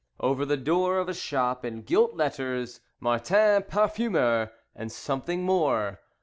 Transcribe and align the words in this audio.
Over 0.19 0.47
the 0.47 0.57
door 0.57 0.97
of 0.97 1.07
a 1.09 1.13
shop, 1.13 1.63
in 1.63 1.83
gilt 1.83 2.15
letters: 2.15 2.79
"Martin 2.99 3.61
Parfumeur", 3.61 4.51
and 4.75 4.91
something 4.91 5.43
more. 5.43 5.99